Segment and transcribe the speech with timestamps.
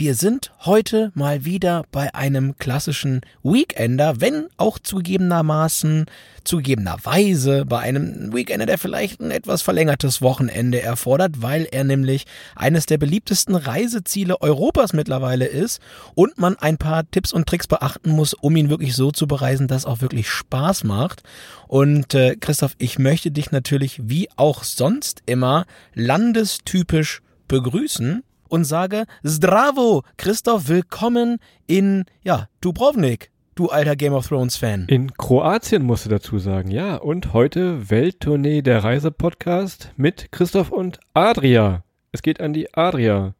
[0.00, 6.06] wir sind heute mal wieder bei einem klassischen Weekender, wenn auch zugegebenermaßen,
[6.42, 12.24] zugegebenerweise bei einem Weekender, der vielleicht ein etwas verlängertes Wochenende erfordert, weil er nämlich
[12.56, 15.82] eines der beliebtesten Reiseziele Europas mittlerweile ist
[16.14, 19.68] und man ein paar Tipps und Tricks beachten muss, um ihn wirklich so zu bereisen,
[19.68, 21.24] dass es auch wirklich Spaß macht.
[21.68, 29.04] Und äh, Christoph, ich möchte dich natürlich wie auch sonst immer landestypisch begrüßen und sage
[29.24, 34.86] Zdravo, Christoph, willkommen in, ja, Dubrovnik, du alter Game of Thrones Fan.
[34.88, 36.96] In Kroatien musst du dazu sagen, ja.
[36.96, 41.84] Und heute Welttournee der Reisepodcast mit Christoph und Adria.
[42.12, 43.34] Es geht an die Adria.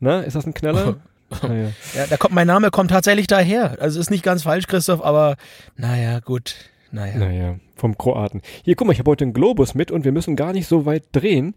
[0.00, 0.96] Na, ist das ein Knaller?
[1.42, 1.70] naja.
[1.94, 3.76] Ja, da kommt mein Name kommt tatsächlich daher.
[3.80, 5.36] Also ist nicht ganz falsch, Christoph, aber
[5.76, 6.56] naja, gut.
[6.90, 7.18] Naja.
[7.18, 8.42] Naja, vom Kroaten.
[8.64, 10.86] Hier, guck mal, ich habe heute einen Globus mit und wir müssen gar nicht so
[10.86, 11.54] weit drehen.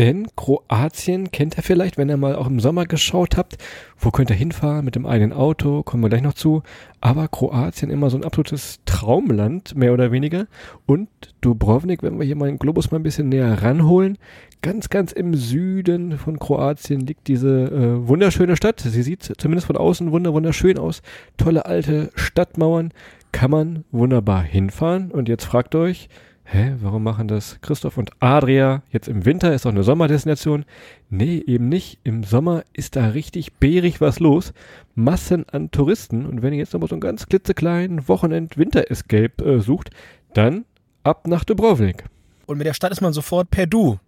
[0.00, 3.58] Denn Kroatien kennt ihr vielleicht, wenn ihr mal auch im Sommer geschaut habt.
[3.98, 5.82] Wo könnt ihr hinfahren mit dem eigenen Auto?
[5.82, 6.62] Kommen wir gleich noch zu.
[7.02, 10.46] Aber Kroatien immer so ein absolutes Traumland, mehr oder weniger.
[10.86, 11.10] Und
[11.42, 14.16] Dubrovnik, wenn wir hier mal den Globus mal ein bisschen näher ranholen.
[14.62, 18.80] Ganz, ganz im Süden von Kroatien liegt diese äh, wunderschöne Stadt.
[18.80, 21.02] Sie sieht zumindest von außen wunder, wunderschön aus.
[21.36, 22.94] Tolle alte Stadtmauern.
[23.32, 25.10] Kann man wunderbar hinfahren.
[25.10, 26.08] Und jetzt fragt euch,
[26.52, 29.54] hä, warum machen das Christoph und Adria jetzt im Winter?
[29.54, 30.64] Ist doch eine Sommerdestination.
[31.08, 32.00] Nee, eben nicht.
[32.02, 34.52] Im Sommer ist da richtig bärig was los.
[34.94, 36.26] Massen an Touristen.
[36.26, 39.90] Und wenn ihr jetzt nochmal so einen ganz klitzekleinen Wochenend-Winter-Escape äh, sucht,
[40.34, 40.64] dann
[41.04, 42.04] ab nach Dubrovnik.
[42.46, 43.98] Und mit der Stadt ist man sofort per Du.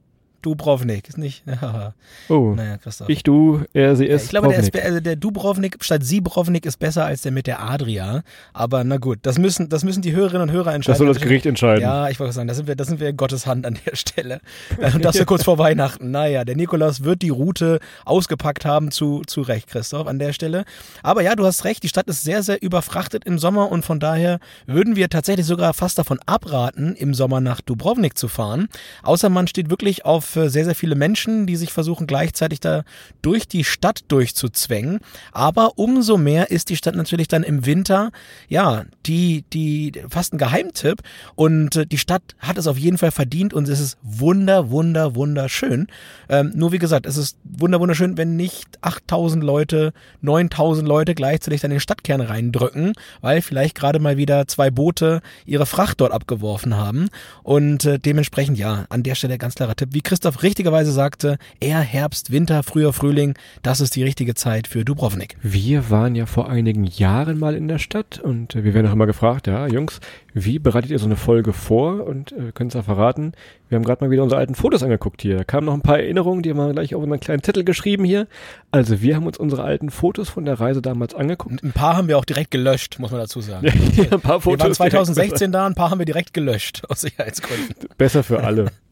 [0.43, 1.45] Dubrovnik, ist nicht.
[2.29, 2.53] oh.
[2.55, 3.09] Naja, Christoph.
[3.09, 4.25] Ich du, er, sie, es.
[4.25, 7.63] Ich glaube, der, ist, also der Dubrovnik statt Sibrovnik ist besser als der mit der
[7.63, 8.23] Adria.
[8.53, 10.93] Aber na gut, das müssen, das müssen die Hörerinnen und Hörer entscheiden.
[10.93, 11.83] Das soll das Gericht entscheiden.
[11.83, 13.97] Ja, ich wollte sagen, das sind wir, das sind wir in Gottes Hand an der
[13.97, 14.41] Stelle.
[14.79, 16.11] Und das so kurz vor Weihnachten.
[16.11, 20.65] Naja, der Nikolaus wird die Route ausgepackt haben, zu, zu Recht, Christoph, an der Stelle.
[21.03, 24.01] Aber ja, du hast recht, die Stadt ist sehr, sehr überfrachtet im Sommer und von
[24.01, 28.69] daher würden wir tatsächlich sogar fast davon abraten, im Sommer nach Dubrovnik zu fahren.
[29.03, 32.85] Außer man steht wirklich auf für sehr, sehr viele Menschen, die sich versuchen gleichzeitig da
[33.21, 35.01] durch die Stadt durchzuzwängen.
[35.33, 38.11] Aber umso mehr ist die Stadt natürlich dann im Winter,
[38.49, 41.03] ja, die, die, fast ein Geheimtipp.
[41.35, 45.15] Und äh, die Stadt hat es auf jeden Fall verdient und es ist wunder, wunder,
[45.15, 45.87] wunderschön.
[46.29, 49.93] Ähm, nur wie gesagt, es ist wunder, wunderschön, wenn nicht 8000 Leute,
[50.23, 55.67] 9000 Leute gleichzeitig dann den Stadtkern reindrücken, weil vielleicht gerade mal wieder zwei Boote ihre
[55.67, 57.09] Fracht dort abgeworfen haben.
[57.43, 59.91] Und äh, dementsprechend, ja, an der Stelle ganz klarer Tipp.
[59.93, 64.85] Wie Christoph richtigerweise sagte, eher Herbst, Winter, früher Frühling, das ist die richtige Zeit für
[64.85, 65.37] Dubrovnik.
[65.43, 69.07] Wir waren ja vor einigen Jahren mal in der Stadt und wir werden auch immer
[69.07, 69.99] gefragt, ja, Jungs,
[70.33, 72.07] wie bereitet ihr so eine Folge vor?
[72.07, 73.33] Und äh, können es ja verraten,
[73.69, 75.39] wir haben gerade mal wieder unsere alten Fotos angeguckt hier.
[75.39, 78.05] Da kamen noch ein paar Erinnerungen, die haben wir gleich auf unseren kleinen Zettel geschrieben
[78.05, 78.29] hier.
[78.71, 81.65] Also wir haben uns unsere alten Fotos von der Reise damals angeguckt.
[81.65, 83.67] Ein paar haben wir auch direkt gelöscht, muss man dazu sagen.
[83.97, 84.61] ja, ein paar Fotos.
[84.61, 87.75] Wir waren 2016 da, ein paar haben wir direkt gelöscht, aus Sicherheitsgründen.
[87.99, 88.71] Besser für alle.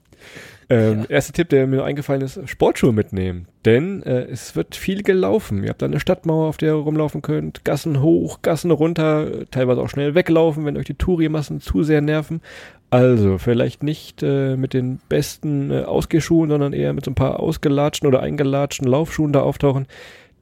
[0.70, 1.06] Ähm, ja.
[1.16, 3.48] Erster Tipp, der mir eingefallen ist, Sportschuhe mitnehmen.
[3.64, 5.64] Denn äh, es wird viel gelaufen.
[5.64, 7.64] Ihr habt da eine Stadtmauer, auf der ihr rumlaufen könnt.
[7.64, 12.40] Gassen hoch, Gassen runter, teilweise auch schnell weglaufen, wenn euch die Touri-Massen zu sehr nerven.
[12.88, 17.40] Also, vielleicht nicht äh, mit den besten äh, Ausgehschuhen, sondern eher mit so ein paar
[17.40, 19.86] ausgelatschten oder eingelatschten Laufschuhen da auftauchen.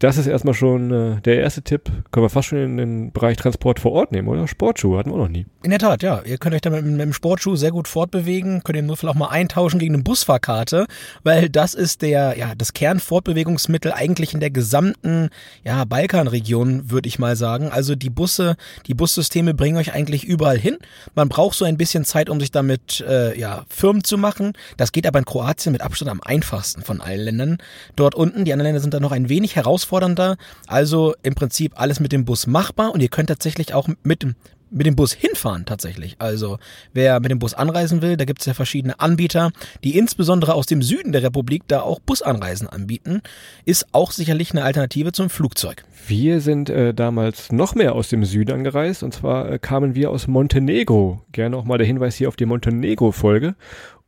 [0.01, 1.91] Das ist erstmal schon äh, der erste Tipp.
[2.13, 4.47] Können wir fast schon in den Bereich Transport vor Ort nehmen, oder?
[4.47, 5.47] Sportschuhe hatten wir noch nie.
[5.65, 6.23] In der Tat, ja.
[6.25, 8.63] Ihr könnt euch damit mit, mit dem Sportschuh sehr gut fortbewegen.
[8.63, 10.87] Könnt ihr nur vielleicht auch mal eintauschen gegen eine Busfahrkarte,
[11.25, 15.31] weil das ist der, ja, das Kernfortbewegungsmittel eigentlich in der gesamten,
[15.65, 17.69] ja, Balkanregion, würde ich mal sagen.
[17.69, 18.55] Also die Busse,
[18.87, 20.79] die Bussysteme bringen euch eigentlich überall hin.
[21.17, 24.53] Man braucht so ein bisschen Zeit, um sich damit, äh, ja, firm zu machen.
[24.77, 27.59] Das geht aber in Kroatien mit Abstand am einfachsten von allen Ländern.
[27.97, 30.37] Dort unten, die anderen Länder sind da noch ein wenig herausfordernd herausfordernder.
[30.67, 34.27] Also im Prinzip alles mit dem Bus machbar und ihr könnt tatsächlich auch mit,
[34.71, 36.17] mit dem Bus hinfahren tatsächlich.
[36.19, 36.59] Also
[36.93, 39.51] wer mit dem Bus anreisen will, da gibt es ja verschiedene Anbieter,
[39.83, 43.23] die insbesondere aus dem Süden der Republik da auch Busanreisen anbieten,
[43.65, 45.85] ist auch sicherlich eine Alternative zum Flugzeug.
[46.07, 50.11] Wir sind äh, damals noch mehr aus dem Süden angereist und zwar äh, kamen wir
[50.11, 51.23] aus Montenegro.
[51.33, 53.55] Gerne auch mal der Hinweis hier auf die Montenegro-Folge.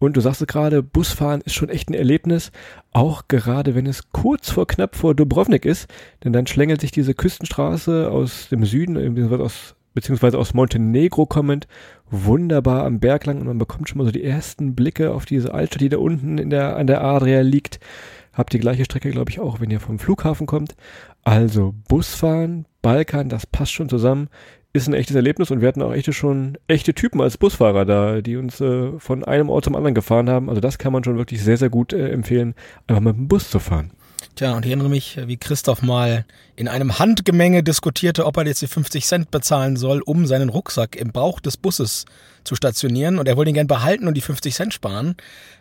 [0.00, 2.52] Und du sagst es gerade, Busfahren ist schon echt ein Erlebnis,
[2.90, 5.88] auch gerade wenn es kurz vor knapp vor Dubrovnik ist,
[6.24, 8.96] denn dann schlängelt sich diese Küstenstraße aus dem Süden,
[9.92, 11.68] beziehungsweise aus Montenegro kommend,
[12.10, 15.52] wunderbar am Berg lang und man bekommt schon mal so die ersten Blicke auf diese
[15.52, 17.78] Altstadt, die da unten in der, an der Adria liegt.
[18.32, 20.76] Habt die gleiche Strecke, glaube ich, auch, wenn ihr vom Flughafen kommt.
[21.24, 24.28] Also Busfahren, Balkan, das passt schon zusammen.
[24.72, 28.20] Ist ein echtes Erlebnis und wir hatten auch echte schon echte Typen als Busfahrer da,
[28.20, 30.48] die uns äh, von einem Ort zum anderen gefahren haben.
[30.48, 32.54] Also das kann man schon wirklich sehr, sehr gut äh, empfehlen,
[32.86, 33.90] einfach mit dem Bus zu fahren.
[34.36, 36.24] Tja, und ich erinnere mich, wie Christoph mal
[36.54, 40.94] in einem Handgemenge diskutierte, ob er jetzt die 50 Cent bezahlen soll, um seinen Rucksack
[40.96, 42.04] im Bauch des Busses
[42.44, 43.18] zu stationieren.
[43.18, 45.16] Und er wollte ihn gern behalten und die 50 Cent sparen,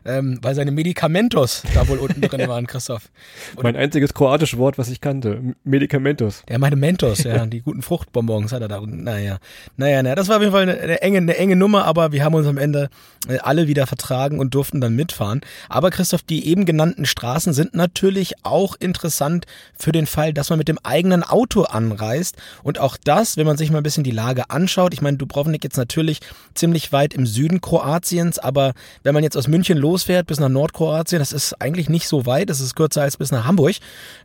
[0.06, 3.10] ähm, weil seine Medikamentos da wohl unten drin waren, Christoph.
[3.56, 5.42] Und mein einziges kroatisches Wort, was ich kannte.
[5.64, 6.44] Medikamentos.
[6.48, 7.46] Der meinte Mentos, ja.
[7.46, 8.82] die guten Fruchtbonbons hat er da.
[8.82, 9.40] Naja,
[9.78, 10.16] naja, naja.
[10.16, 12.48] Das war auf jeden Fall eine, eine, enge, eine enge Nummer, aber wir haben uns
[12.48, 12.90] am Ende
[13.28, 15.42] äh, alle wieder vertragen und durften dann mitfahren.
[15.68, 19.46] Aber Christoph, die eben genannten Straßen sind natürlich auch interessant
[19.78, 22.38] für den Fall, dass man mit dem eigenen Auto anreist.
[22.64, 25.64] Und auch das, wenn man sich mal ein bisschen die Lage anschaut, ich meine, Dubrovnik
[25.64, 26.20] jetzt natürlich
[26.54, 28.74] ziemlich weit im Süden Kroatiens, aber
[29.04, 32.50] wenn man jetzt aus München losfährt bis nach Nordkroatien, das ist eigentlich nicht so weit,
[32.50, 33.76] das ist kürzer als bis nach Hamburg,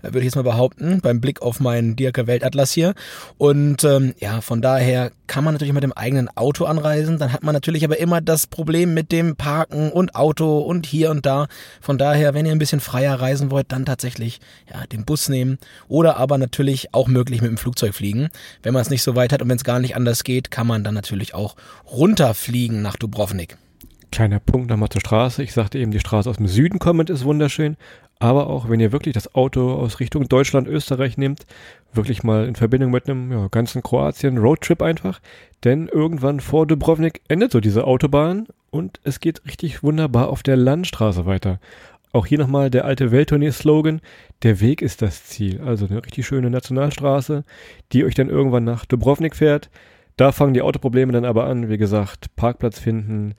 [0.02, 2.94] äh, würde ich jetzt mal behaupten, beim Blick auf meinen Dirke Weltatlas hier.
[3.38, 7.42] Und ähm, ja, von daher kann man natürlich mit dem eigenen Auto anreisen, dann hat
[7.42, 11.46] man natürlich aber immer das Problem mit dem Parken und Auto und hier und da.
[11.80, 14.40] Von daher, wenn ihr ein bisschen freier reisen wollt, dann tatsächlich
[14.72, 15.58] ja, den Bus nehmen
[15.88, 18.28] oder aber natürlich auch möglich mit dem Flugzeug fliegen.
[18.62, 20.66] Wenn man es nicht so weit hat und wenn es gar nicht anders geht, kann
[20.66, 21.56] man dann natürlich auch
[22.34, 23.56] runterfliegen nach Dubrovnik.
[24.10, 25.42] Kleiner Punkt nochmal zur Straße.
[25.42, 27.76] Ich sagte eben, die Straße aus dem Süden kommend ist wunderschön.
[28.20, 31.46] Aber auch wenn ihr wirklich das Auto aus Richtung Deutschland, Österreich nehmt,
[31.92, 35.20] wirklich mal in Verbindung mit einem ja, ganzen Kroatien Roadtrip einfach.
[35.64, 40.56] Denn irgendwann vor Dubrovnik endet so diese Autobahn und es geht richtig wunderbar auf der
[40.56, 41.58] Landstraße weiter.
[42.12, 44.00] Auch hier nochmal der alte Welttournee-Slogan,
[44.44, 45.60] der Weg ist das Ziel.
[45.60, 47.42] Also eine richtig schöne Nationalstraße,
[47.92, 49.70] die euch dann irgendwann nach Dubrovnik fährt.
[50.16, 51.68] Da fangen die Autoprobleme dann aber an.
[51.68, 53.34] Wie gesagt, Parkplatz finden.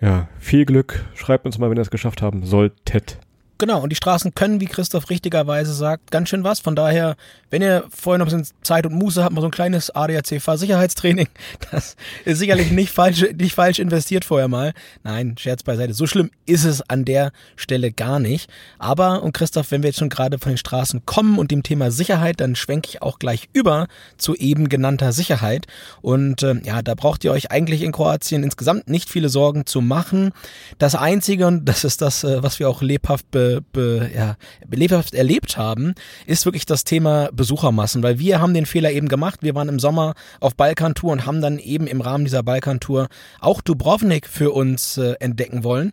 [0.00, 1.04] Ja, viel Glück.
[1.14, 3.18] Schreibt uns mal, wenn ihr es geschafft haben solltet.
[3.58, 6.60] Genau, und die Straßen können, wie Christoph richtigerweise sagt, ganz schön was.
[6.60, 7.16] Von daher,
[7.48, 11.28] wenn ihr vorher noch ein bisschen Zeit und Muße habt, mal so ein kleines ADAC-Fahrsicherheitstraining,
[11.70, 14.74] das ist sicherlich nicht falsch, nicht falsch investiert vorher mal.
[15.04, 15.94] Nein, Scherz beiseite.
[15.94, 18.50] So schlimm ist es an der Stelle gar nicht.
[18.78, 21.90] Aber, und Christoph, wenn wir jetzt schon gerade von den Straßen kommen und dem Thema
[21.90, 23.86] Sicherheit, dann schwenke ich auch gleich über
[24.18, 25.66] zu eben genannter Sicherheit.
[26.02, 29.80] Und äh, ja, da braucht ihr euch eigentlich in Kroatien insgesamt nicht viele Sorgen zu
[29.80, 30.32] machen.
[30.76, 34.36] Das Einzige, und das ist das, äh, was wir auch lebhaft be be, ja,
[34.70, 35.94] lebhaft erlebt haben,
[36.26, 39.40] ist wirklich das Thema Besuchermassen, weil wir haben den Fehler eben gemacht.
[39.42, 43.08] Wir waren im Sommer auf Balkantour und haben dann eben im Rahmen dieser Balkantour
[43.40, 45.92] auch Dubrovnik für uns äh, entdecken wollen.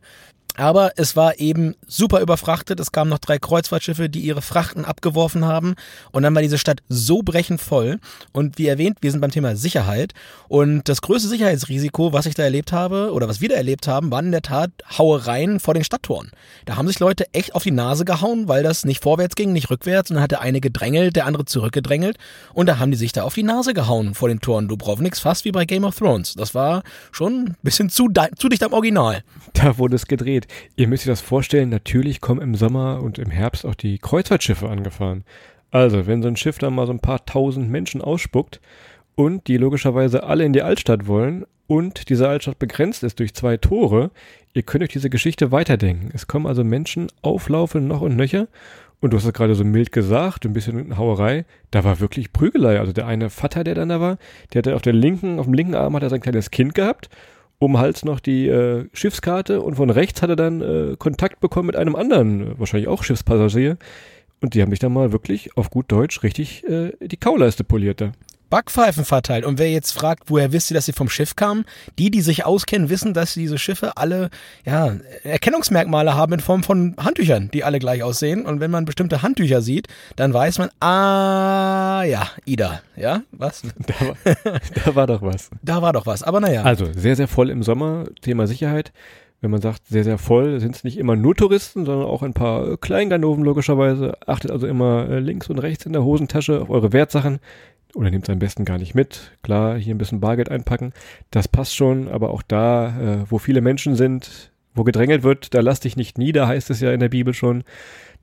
[0.56, 2.80] Aber es war eben super überfrachtet.
[2.80, 5.74] Es kamen noch drei Kreuzfahrtschiffe, die ihre Frachten abgeworfen haben.
[6.12, 8.00] Und dann war diese Stadt so brechend voll.
[8.34, 10.14] Und wie erwähnt, wir sind beim Thema Sicherheit.
[10.48, 14.12] Und das größte Sicherheitsrisiko, was ich da erlebt habe, oder was wir da erlebt haben,
[14.12, 16.30] waren in der Tat Hauereien vor den Stadttoren.
[16.66, 19.72] Da haben sich Leute echt auf die Nase gehauen, weil das nicht vorwärts ging, nicht
[19.72, 20.12] rückwärts.
[20.12, 22.18] Und dann hat der eine gedrängelt, der andere zurückgedrängelt.
[22.54, 25.46] Und da haben die sich da auf die Nase gehauen vor den Toren Dubrovniks, fast
[25.46, 26.36] wie bei Game of Thrones.
[26.36, 28.08] Das war schon ein bisschen zu,
[28.38, 29.24] zu dicht am Original.
[29.54, 30.54] Da wurde es gedreht geht.
[30.76, 34.70] Ihr müsst euch das vorstellen, natürlich kommen im Sommer und im Herbst auch die Kreuzfahrtschiffe
[34.70, 35.24] angefahren.
[35.72, 38.62] Also, wenn so ein Schiff dann mal so ein paar tausend Menschen ausspuckt
[39.16, 43.58] und die logischerweise alle in die Altstadt wollen und diese Altstadt begrenzt ist durch zwei
[43.58, 44.12] Tore,
[44.54, 46.12] ihr könnt euch diese Geschichte weiterdenken.
[46.14, 48.48] Es kommen also Menschen auflaufen noch und nöcher
[49.02, 51.46] und du hast es gerade so mild gesagt, ein bisschen Hauerei.
[51.72, 52.80] Da war wirklich Prügelei.
[52.80, 54.18] Also der eine Vater, der dann da war,
[54.54, 57.10] der hatte auf der linken, auf dem linken Arm hat er sein kleines Kind gehabt
[57.64, 61.68] um Hals noch die äh, Schiffskarte und von rechts hat er dann äh, Kontakt bekommen
[61.68, 63.78] mit einem anderen, wahrscheinlich auch Schiffspassagier.
[64.42, 68.02] Und die haben mich dann mal wirklich auf gut Deutsch richtig äh, die Kauleiste poliert
[68.02, 68.12] da.
[68.54, 69.46] Backpfeifen verteilt.
[69.46, 71.66] Und wer jetzt fragt, woher wisst ihr, dass sie vom Schiff kamen?
[71.98, 74.30] Die, die sich auskennen, wissen, dass diese Schiffe alle
[74.64, 78.46] ja, Erkennungsmerkmale haben in Form von Handtüchern, die alle gleich aussehen.
[78.46, 82.84] Und wenn man bestimmte Handtücher sieht, dann weiß man, ah, ja, Ida.
[82.96, 83.64] Ja, was?
[83.88, 85.50] Da war, da war doch was.
[85.64, 86.62] Da war doch was, aber naja.
[86.62, 88.94] Also, sehr, sehr voll im Sommer, Thema Sicherheit
[89.44, 92.34] wenn man sagt, sehr, sehr voll, sind es nicht immer nur Touristen, sondern auch ein
[92.34, 94.14] paar Kleinganoven logischerweise.
[94.26, 97.40] Achtet also immer äh, links und rechts in der Hosentasche auf eure Wertsachen
[97.96, 99.38] oder nehmt es am besten gar nicht mit.
[99.44, 100.94] Klar, hier ein bisschen Bargeld einpacken,
[101.32, 105.62] das passt schon, aber auch da, äh, wo viele Menschen sind, wo gedrängelt wird, da
[105.62, 107.64] lass dich nicht nieder, heißt es ja in der Bibel schon.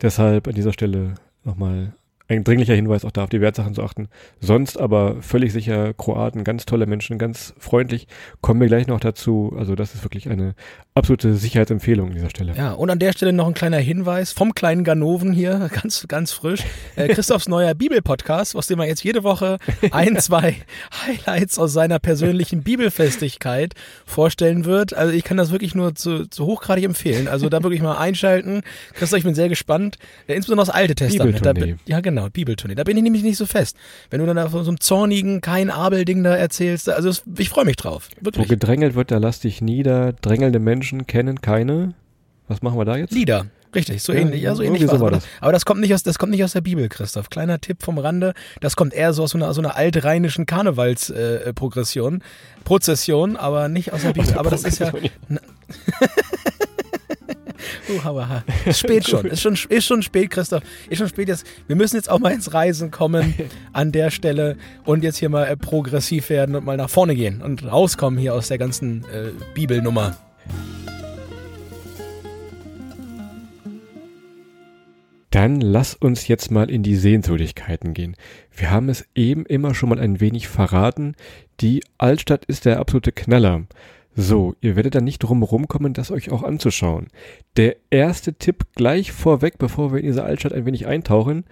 [0.03, 1.93] Deshalb an dieser Stelle nochmal
[2.31, 4.09] ein dringlicher Hinweis, auch da auf die Wertsachen zu achten.
[4.41, 8.07] Sonst aber völlig sicher Kroaten, ganz tolle Menschen, ganz freundlich.
[8.41, 9.53] Kommen wir gleich noch dazu.
[9.59, 10.55] Also das ist wirklich eine
[11.01, 12.55] absolute Sicherheitsempfehlung an dieser Stelle.
[12.57, 16.33] Ja, und an der Stelle noch ein kleiner Hinweis vom kleinen Ganoven hier, ganz, ganz
[16.33, 16.61] frisch.
[16.97, 19.59] Äh, Christophs neuer Bibelpodcast, aus dem er jetzt jede Woche
[19.91, 20.57] ein, zwei
[21.07, 23.75] Highlights aus seiner persönlichen Bibelfestigkeit
[24.07, 24.95] vorstellen wird.
[24.95, 27.29] Also ich kann das wirklich nur zu, zu hochgradig empfehlen.
[27.29, 28.63] Also da wirklich mal einschalten.
[28.95, 29.97] Christoph, ich bin sehr gespannt.
[30.27, 31.45] Äh, insbesondere das Alte Testament.
[31.45, 31.81] Da, Bibeltournee.
[31.87, 32.75] ja, genau, Bibeltournee.
[32.75, 33.77] Da bin ich nämlich nicht so fest.
[34.11, 37.49] Wenn du dann da von so einem zornigen, kein Abel-Ding da erzählst, also es- ich
[37.49, 38.09] freue mich drauf.
[38.21, 38.49] Wo Wirklich.
[38.49, 40.13] gedrängelt wird, da lass dich nieder.
[40.13, 41.95] Drängelnde Menschen kennen keine.
[42.49, 43.13] Was machen wir da jetzt?
[43.13, 43.47] Lieder.
[43.75, 45.25] Richtig, so Ja, ähnlich, ja, so ähnlich war aber, das.
[45.41, 47.31] aber das kommt nicht aus, das kommt nicht aus der Bibel, Christoph.
[47.31, 48.35] Kleiner Tipp vom Rande.
[48.61, 52.23] Das kommt eher so aus so einer, so einer altrheinischen Karnevalsprogression, äh, Progression,
[52.65, 54.37] Prozession, aber nicht aus der Bibel.
[54.37, 54.93] aber das ist ja,
[57.89, 58.43] uh, aber, ha.
[58.65, 61.47] ist spät schon, ist schon, ist schon spät, Christoph, ist schon spät jetzt.
[61.69, 63.35] Wir müssen jetzt auch mal ins Reisen kommen
[63.73, 67.41] an der Stelle und jetzt hier mal äh, progressiv werden und mal nach vorne gehen
[67.41, 70.17] und rauskommen hier aus der ganzen äh, Bibelnummer.
[75.31, 78.17] Dann lass uns jetzt mal in die Sehenswürdigkeiten gehen.
[78.55, 81.15] Wir haben es eben immer schon mal ein wenig verraten.
[81.61, 83.63] Die Altstadt ist der absolute Knaller.
[84.17, 87.09] So, ihr werdet dann nicht drum rumkommen, das euch auch anzuschauen.
[87.57, 91.45] Der erste Tipp gleich vorweg, bevor wir in diese Altstadt ein wenig eintauchen,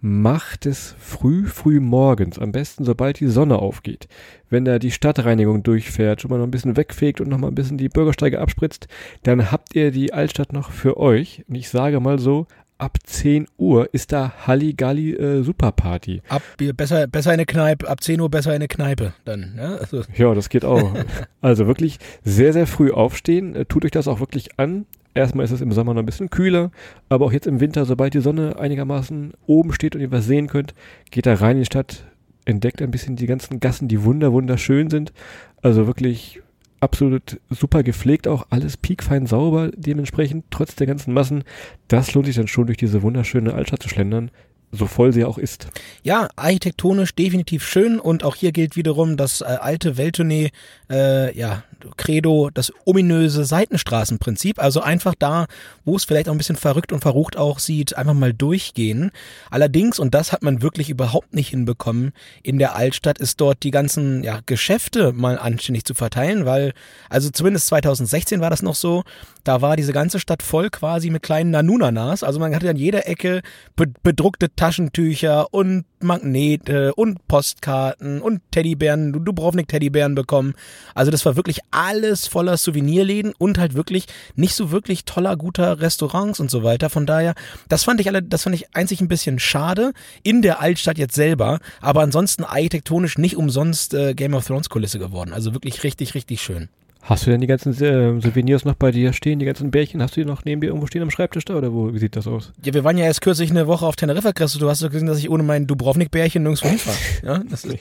[0.00, 4.08] macht es früh, früh morgens, am besten sobald die Sonne aufgeht.
[4.48, 7.54] Wenn da die Stadtreinigung durchfährt, schon mal noch ein bisschen wegfegt und noch mal ein
[7.54, 8.88] bisschen die Bürgersteige abspritzt,
[9.22, 11.44] dann habt ihr die Altstadt noch für euch.
[11.48, 12.46] Und ich sage mal so,
[12.78, 16.22] ab 10 Uhr ist da Halligalli äh, Superparty.
[16.28, 16.42] Ab,
[16.76, 19.54] besser, besser eine Kneipe, ab 10 Uhr besser eine Kneipe dann.
[19.56, 19.76] Ja?
[19.76, 20.92] Also, Ja, das geht auch.
[21.40, 23.54] also wirklich sehr, sehr früh aufstehen.
[23.54, 24.86] Äh, Tut euch das auch wirklich an.
[25.14, 26.70] Erstmal ist es im Sommer noch ein bisschen kühler,
[27.08, 30.46] aber auch jetzt im Winter, sobald die Sonne einigermaßen oben steht und ihr was sehen
[30.46, 30.74] könnt,
[31.10, 32.04] geht da rein in die Stadt,
[32.44, 35.14] entdeckt ein bisschen die ganzen Gassen, die wunder, wunderschön sind.
[35.62, 36.42] Also wirklich
[36.80, 41.44] absolut super gepflegt auch, alles piekfein sauber dementsprechend, trotz der ganzen Massen.
[41.88, 44.30] Das lohnt sich dann schon durch diese wunderschöne Altstadt zu schlendern,
[44.72, 45.68] so voll sie auch ist.
[46.02, 50.50] ja, architektonisch definitiv schön und auch hier gilt wiederum das äh, alte Welttournee,
[50.90, 51.64] äh, ja,
[51.96, 54.62] Credo, das ominöse Seitenstraßenprinzip.
[54.62, 55.46] Also einfach da,
[55.84, 59.10] wo es vielleicht auch ein bisschen verrückt und verrucht auch sieht, einfach mal durchgehen.
[59.50, 62.12] Allerdings, und das hat man wirklich überhaupt nicht hinbekommen,
[62.42, 66.72] in der Altstadt ist dort die ganzen ja, Geschäfte mal anständig zu verteilen, weil,
[67.08, 69.04] also zumindest 2016 war das noch so,
[69.44, 72.24] da war diese ganze Stadt voll quasi mit kleinen Nanunanas.
[72.24, 73.42] Also man hatte an jeder Ecke
[73.76, 80.54] be bedruckte Taschentücher und Magnete und Postkarten und Teddybären, Dubrovnik-Teddybären bekommen.
[80.94, 85.80] Also das war wirklich alles voller Souvenirläden und halt wirklich nicht so wirklich toller, guter
[85.80, 86.90] Restaurants und so weiter.
[86.90, 87.34] Von daher,
[87.68, 91.14] das fand ich alle, das fand ich einzig ein bisschen schade in der Altstadt jetzt
[91.14, 95.32] selber, aber ansonsten architektonisch nicht umsonst äh, Game of Thrones Kulisse geworden.
[95.32, 96.68] Also wirklich richtig, richtig schön.
[97.06, 100.02] Hast du denn die ganzen äh, Souvenirs noch bei dir stehen, die ganzen Bärchen?
[100.02, 102.16] Hast du die noch neben dir irgendwo stehen am Schreibtisch da oder wo, wie sieht
[102.16, 102.52] das aus?
[102.64, 104.58] Ja, wir waren ja erst kürzlich eine Woche auf Teneriffa, Christo.
[104.58, 106.96] Du hast doch gesehen, dass ich ohne mein Dubrovnik-Bärchen nirgendwo hinfahre.
[107.24, 107.78] Ja, das, ist,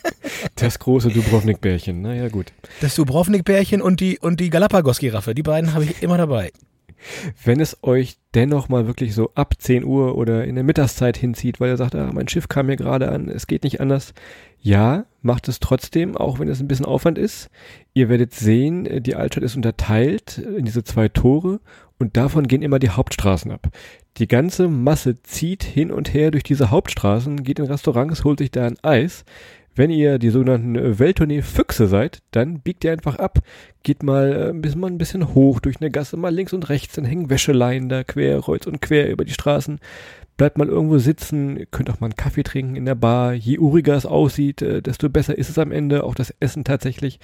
[0.56, 2.52] Das große Dubrovnik-Bärchen, naja gut.
[2.80, 6.50] das Dubrovnik-Bärchen und die, und die Galapagos-Giraffe, die beiden habe ich immer dabei.
[7.42, 11.60] Wenn es euch dennoch mal wirklich so ab 10 Uhr oder in der Mittagszeit hinzieht,
[11.60, 14.14] weil ihr sagt, ah, mein Schiff kam mir gerade an, es geht nicht anders.
[14.60, 17.50] Ja, macht es trotzdem, auch wenn es ein bisschen Aufwand ist.
[17.92, 21.60] Ihr werdet sehen, äh, die Altstadt ist unterteilt in diese zwei Tore
[21.98, 23.68] und davon gehen immer die Hauptstraßen ab.
[24.16, 28.50] Die ganze Masse zieht hin und her durch diese Hauptstraßen, geht in Restaurants, holt sich
[28.50, 29.24] da ein Eis.
[29.76, 33.40] Wenn ihr die sogenannten äh, Welttournee-Füchse seid, dann biegt ihr einfach ab,
[33.82, 36.94] geht mal äh, bisschen, mal ein bisschen hoch durch eine Gasse, mal links und rechts,
[36.94, 39.80] dann hängen Wäscheleien da quer, kreuz und quer über die Straßen.
[40.36, 43.34] Bleibt mal irgendwo sitzen, könnt auch mal einen Kaffee trinken in der Bar.
[43.34, 47.20] Je uriger es aussieht, äh, desto besser ist es am Ende, auch das Essen tatsächlich.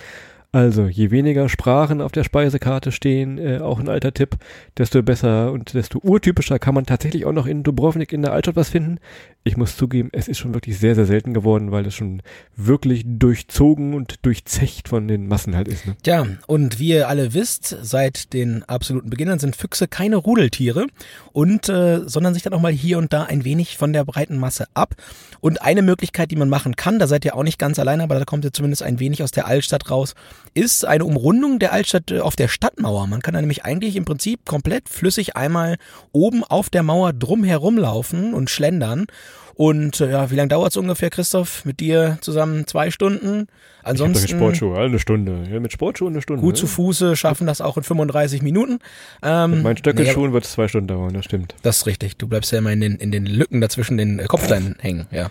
[0.52, 4.36] Also, je weniger Sprachen auf der Speisekarte stehen, äh, auch ein alter Tipp,
[4.76, 8.56] desto besser und desto urtypischer kann man tatsächlich auch noch in Dubrovnik in der Altstadt
[8.56, 8.98] was finden.
[9.42, 12.20] Ich muss zugeben, es ist schon wirklich sehr, sehr selten geworden, weil es schon
[12.56, 15.86] wirklich durchzogen und durchzecht von den Massen halt ist.
[15.86, 15.96] Ne?
[16.02, 20.88] Tja, und wie ihr alle wisst, seit den absoluten Beginnern sind Füchse keine Rudeltiere
[21.32, 24.36] und äh, sondern sich dann auch mal hier und da ein wenig von der breiten
[24.36, 24.94] Masse ab.
[25.40, 28.18] Und eine Möglichkeit, die man machen kann, da seid ihr auch nicht ganz alleine, aber
[28.18, 30.14] da kommt ihr zumindest ein wenig aus der Altstadt raus,
[30.52, 33.06] ist eine Umrundung der Altstadt äh, auf der Stadtmauer.
[33.06, 35.78] Man kann da nämlich eigentlich im Prinzip komplett flüssig einmal
[36.12, 39.06] oben auf der Mauer drum herumlaufen und schlendern.
[39.54, 41.64] Und äh, ja, wie lange dauert es ungefähr, Christoph?
[41.66, 43.46] Mit dir zusammen zwei Stunden?
[43.82, 45.44] Ansonsten Ich mit Sportschuhe, eine Stunde.
[45.50, 46.40] Ja, mit Sportschuhen eine Stunde.
[46.42, 46.60] gut ne?
[46.60, 48.78] zu Fuße schaffen das auch in 35 Minuten.
[49.22, 51.54] Ähm, Mit meinen nee, Stöckelschuhen wird es zwei Stunden dauern, das stimmt.
[51.62, 52.16] das ist richtig.
[52.16, 55.06] Du bleibst ja immer in den, in den Lücken dazwischen den äh, Kopfsteinen hängen.
[55.10, 55.30] Ja.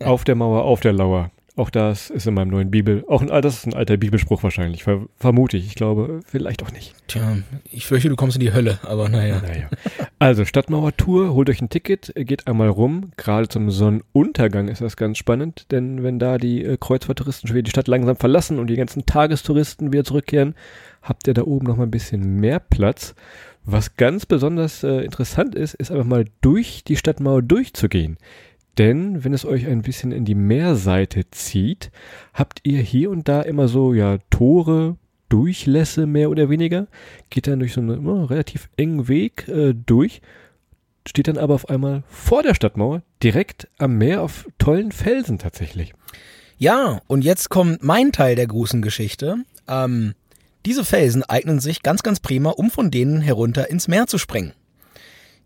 [0.00, 1.30] Auf der Mauer, auf der Lauer.
[1.54, 4.84] Auch das ist in meinem neuen Bibel, auch ein, das ist ein alter Bibelspruch wahrscheinlich,
[4.84, 5.66] ver, vermute ich.
[5.66, 6.94] Ich glaube, vielleicht auch nicht.
[7.08, 7.36] Tja,
[7.70, 9.42] ich fürchte, du kommst in die Hölle, aber naja.
[9.42, 9.68] Naja.
[10.18, 13.10] Also Stadtmauer-Tour, holt euch ein Ticket, geht einmal rum.
[13.18, 17.64] Gerade zum Sonnenuntergang ist das ganz spannend, denn wenn da die äh, Kreuzfahrttouristen schon wieder
[17.64, 20.54] die Stadt langsam verlassen und die ganzen Tagestouristen wieder zurückkehren,
[21.02, 23.14] habt ihr da oben noch mal ein bisschen mehr Platz.
[23.64, 28.16] Was ganz besonders äh, interessant ist, ist einfach mal durch die Stadtmauer durchzugehen.
[28.78, 31.90] Denn wenn es euch ein bisschen in die Meerseite zieht,
[32.32, 34.96] habt ihr hier und da immer so, ja, Tore,
[35.28, 36.86] Durchlässe mehr oder weniger,
[37.30, 40.20] geht dann durch so einen immer relativ engen Weg äh, durch,
[41.06, 45.94] steht dann aber auf einmal vor der Stadtmauer, direkt am Meer auf tollen Felsen tatsächlich.
[46.58, 49.38] Ja, und jetzt kommt mein Teil der großen Geschichte.
[49.68, 50.14] Ähm,
[50.64, 54.52] diese Felsen eignen sich ganz, ganz prima, um von denen herunter ins Meer zu springen.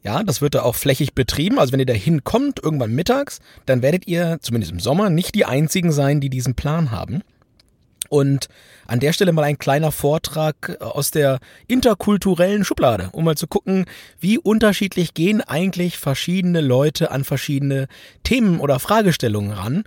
[0.03, 1.59] Ja, das wird da auch flächig betrieben.
[1.59, 5.45] Also wenn ihr da hinkommt, irgendwann mittags, dann werdet ihr, zumindest im Sommer, nicht die
[5.45, 7.23] einzigen sein, die diesen Plan haben.
[8.09, 8.49] Und
[8.87, 13.87] an der Stelle mal ein kleiner Vortrag aus der interkulturellen Schublade, um mal zu gucken,
[14.21, 17.89] wie unterschiedlich gehen eigentlich verschiedene Leute an verschiedene
[18.23, 19.85] Themen oder Fragestellungen ran.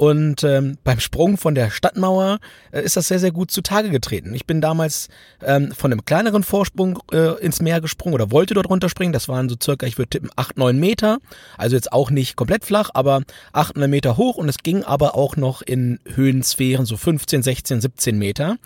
[0.00, 2.38] Und ähm, beim Sprung von der Stadtmauer
[2.72, 4.34] äh, ist das sehr, sehr gut zutage getreten.
[4.34, 5.10] Ich bin damals
[5.44, 9.12] ähm, von einem kleineren Vorsprung äh, ins Meer gesprungen oder wollte dort runterspringen.
[9.12, 11.18] Das waren so circa, ich würde tippen, acht neun Meter.
[11.58, 14.38] Also jetzt auch nicht komplett flach, aber acht neun Meter hoch.
[14.38, 18.56] Und es ging aber auch noch in Höhensphären, so 15, 16, 17 Meter.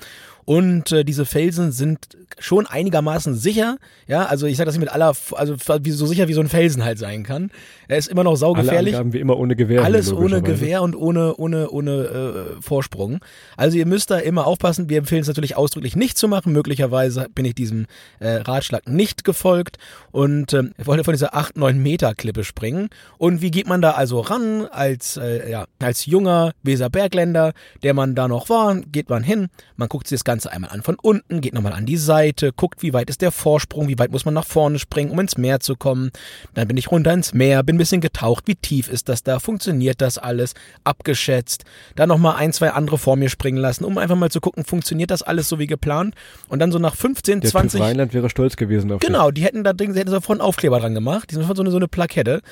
[0.44, 3.76] Und äh, diese Felsen sind schon einigermaßen sicher.
[4.06, 6.48] Ja, also ich sage das nicht mit aller, also wie, so sicher wie so ein
[6.48, 7.50] Felsen halt sein kann.
[7.88, 8.94] Er ist immer noch saugefährlich.
[8.94, 9.82] Alle Angaben wie immer ohne Gewehr.
[9.82, 13.20] Alles ohne Gewehr und ohne, ohne, ohne äh, Vorsprung.
[13.56, 14.88] Also ihr müsst da immer aufpassen.
[14.88, 16.52] Wir empfehlen es natürlich ausdrücklich nicht zu machen.
[16.52, 17.86] Möglicherweise bin ich diesem
[18.20, 19.78] äh, Ratschlag nicht gefolgt
[20.12, 22.88] und äh, wollte von dieser 8, 9 Meter Klippe springen.
[23.18, 28.14] Und wie geht man da also ran als, äh, ja, als junger Weserbergländer, der man
[28.14, 31.40] da noch war, geht man hin, man guckt sich das Ganze einmal an von unten,
[31.40, 34.34] geht nochmal an die Seite, guckt, wie weit ist der Vorsprung, wie weit muss man
[34.34, 36.10] nach vorne springen, um ins Meer zu kommen.
[36.54, 39.38] Dann bin ich runter ins Meer, bin ein bisschen getaucht, wie tief ist das da,
[39.38, 41.64] funktioniert das alles, abgeschätzt.
[41.96, 45.10] Dann nochmal ein, zwei andere vor mir springen lassen, um einfach mal zu gucken, funktioniert
[45.10, 46.14] das alles so wie geplant.
[46.48, 47.78] Und dann so nach 15, der 20...
[47.78, 50.46] Der Rheinland wäre stolz gewesen auf Genau, die hätten da Ding, die hätten sofort einen
[50.46, 52.42] Aufkleber dran gemacht, die sind sofort so eine, so eine Plakette.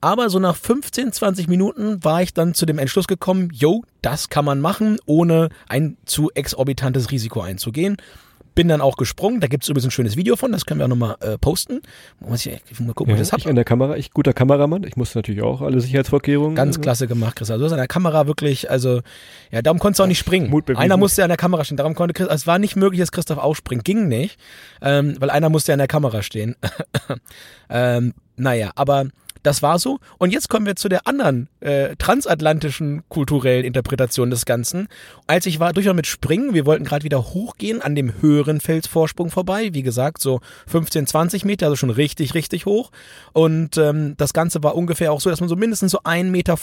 [0.00, 4.28] Aber so nach 15, 20 Minuten war ich dann zu dem Entschluss gekommen, yo, das
[4.28, 7.96] kann man machen, ohne ein zu exorbitantes Risiko einzugehen.
[8.54, 9.40] Bin dann auch gesprungen.
[9.40, 11.82] Da gibt es übrigens ein schönes Video von, das können wir auch nochmal äh, posten.
[12.20, 13.40] Muss ich, ich mal gucken, ja, ich das hab.
[13.40, 14.84] Ich an der Kamera, ich guter Kameramann.
[14.84, 16.54] Ich musste natürlich auch alle Sicherheitsvorkehrungen.
[16.54, 17.50] Ganz klasse gemacht, Chris.
[17.50, 19.02] Also du hast an der Kamera wirklich, also
[19.50, 20.54] ja, darum konntest du auch nicht springen.
[20.74, 21.76] Einer musste an der Kamera stehen.
[21.76, 23.84] Darum konnte Chris, also es war nicht möglich, dass Christoph aufspringt.
[23.84, 24.38] Ging nicht,
[24.80, 26.56] ähm, weil einer musste an der Kamera stehen.
[27.68, 29.06] ähm, naja, aber
[29.46, 30.00] das war so.
[30.18, 34.88] Und jetzt kommen wir zu der anderen äh, transatlantischen kulturellen Interpretation des Ganzen.
[35.26, 39.30] Als ich war durchaus mit Springen, wir wollten gerade wieder hochgehen an dem höheren Felsvorsprung
[39.30, 39.70] vorbei.
[39.72, 42.90] Wie gesagt, so 15, 20 Meter, also schon richtig, richtig hoch.
[43.32, 46.56] Und ähm, das Ganze war ungefähr auch so, dass man so mindestens so 1,50 Meter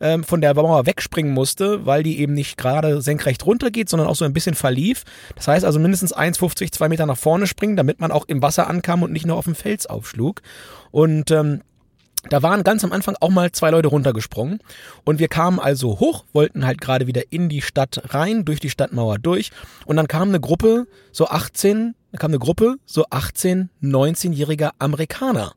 [0.00, 4.16] ähm, von der Mauer wegspringen musste, weil die eben nicht gerade senkrecht runtergeht, sondern auch
[4.16, 5.04] so ein bisschen verlief.
[5.36, 8.68] Das heißt also mindestens 1,50, 2 Meter nach vorne springen, damit man auch im Wasser
[8.68, 10.42] ankam und nicht nur auf dem Fels aufschlug.
[10.90, 11.62] Und ähm,
[12.28, 14.60] da waren ganz am Anfang auch mal zwei Leute runtergesprungen.
[15.04, 18.70] Und wir kamen also hoch, wollten halt gerade wieder in die Stadt rein, durch die
[18.70, 19.50] Stadtmauer durch.
[19.86, 25.52] Und dann kam eine Gruppe, so 18, da kam eine Gruppe, so 18, 19-jähriger Amerikaner.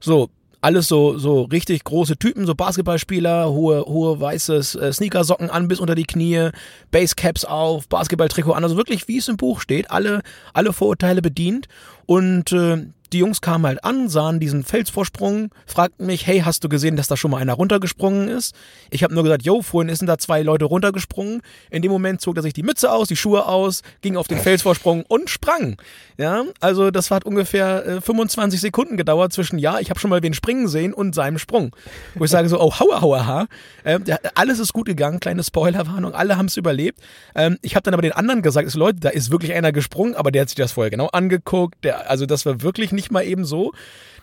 [0.00, 0.30] So,
[0.64, 5.78] alles so, so richtig große Typen, so Basketballspieler, hohe, hohe weiße äh, Sneakersocken an bis
[5.78, 6.48] unter die Knie,
[6.90, 10.22] Basecaps auf, Basketballtrikot an, also wirklich wie es im Buch steht, alle,
[10.54, 11.68] alle Vorurteile bedient.
[12.06, 16.68] Und äh, die Jungs kamen halt an, sahen diesen Felsvorsprung, fragten mich, hey, hast du
[16.68, 18.54] gesehen, dass da schon mal einer runtergesprungen ist?
[18.90, 21.40] Ich habe nur gesagt, yo, vorhin sind da zwei Leute runtergesprungen.
[21.70, 24.38] In dem Moment zog er sich die Mütze aus, die Schuhe aus, ging auf den
[24.38, 25.76] Felsvorsprung und sprang.
[26.18, 30.22] Ja, also das hat ungefähr äh, 25 Sekunden gedauert zwischen, ja, ich habe schon mal
[30.22, 31.74] wen springen sehen und seinem Sprung.
[32.16, 33.46] Wo ich sage so, oh, hauer, hauer, ha.
[33.84, 36.98] Ähm, alles ist gut gegangen, kleine Spoilerwarnung, alle haben es überlebt.
[37.36, 40.16] Ähm, ich habe dann aber den anderen gesagt, so, Leute, da ist wirklich einer gesprungen,
[40.16, 41.84] aber der hat sich das vorher genau angeguckt.
[41.84, 43.72] Der, also das war wirklich nicht mal eben so.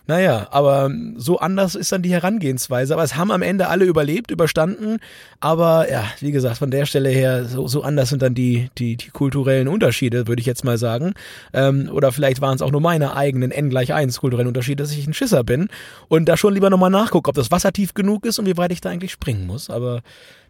[0.07, 2.93] Naja, aber so anders ist dann die Herangehensweise.
[2.93, 4.97] Aber es haben am Ende alle überlebt, überstanden.
[5.39, 8.97] Aber ja, wie gesagt, von der Stelle her, so, so anders sind dann die, die,
[8.97, 11.13] die kulturellen Unterschiede, würde ich jetzt mal sagen.
[11.53, 14.91] Ähm, oder vielleicht waren es auch nur meine eigenen N gleich 1 kulturellen Unterschiede, dass
[14.91, 15.69] ich ein Schisser bin
[16.07, 18.71] und da schon lieber nochmal nachgucke, ob das Wasser tief genug ist und wie weit
[18.71, 19.69] ich da eigentlich springen muss.
[19.69, 20.01] Aber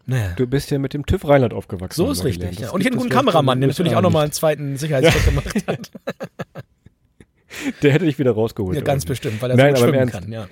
[0.06, 0.32] naja.
[0.34, 2.04] Du bist ja mit dem TÜV Rheinland aufgewachsen.
[2.04, 2.58] So ist richtig.
[2.58, 2.70] Ja.
[2.70, 5.90] Und ich hätte einen guten Kameramann, der natürlich auch nochmal einen zweiten Sicherheitscheck gemacht hat.
[7.82, 8.76] Der hätte dich wieder rausgeholt.
[8.76, 10.46] Ja, ganz bestimmt, weil er Nein, so schwimmen kann, ja.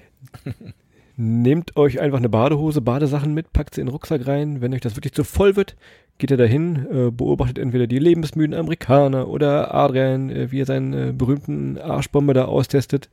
[1.16, 4.62] Nehmt euch einfach eine Badehose, Badesachen mit, packt sie in den Rucksack rein.
[4.62, 5.76] Wenn euch das wirklich zu voll wird,
[6.16, 10.92] geht ihr dahin, äh, beobachtet entweder die lebensmüden Amerikaner oder Adrian, äh, wie er seinen
[10.92, 13.10] äh, berühmten Arschbombe da austestet.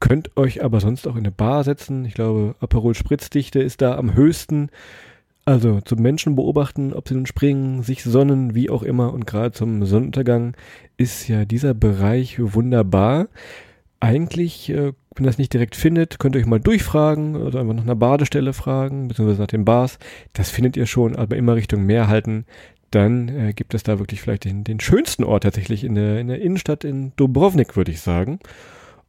[0.00, 2.04] Könnt euch aber sonst auch in eine Bar setzen.
[2.04, 4.70] Ich glaube, Aperol Spritzdichte ist da am höchsten.
[5.44, 9.12] Also zum Menschen beobachten, ob sie nun springen, sich sonnen, wie auch immer.
[9.12, 10.56] Und gerade zum Sonnenuntergang
[10.96, 13.26] ist ja dieser Bereich wunderbar.
[13.98, 17.74] Eigentlich, äh, wenn ihr das nicht direkt findet, könnt ihr euch mal durchfragen oder einfach
[17.74, 19.98] nach einer Badestelle fragen, beziehungsweise nach den Bars.
[20.32, 22.46] Das findet ihr schon, aber immer Richtung Meer halten.
[22.92, 26.28] Dann äh, gibt es da wirklich vielleicht den, den schönsten Ort tatsächlich in der, in
[26.28, 28.38] der Innenstadt in Dubrovnik, würde ich sagen.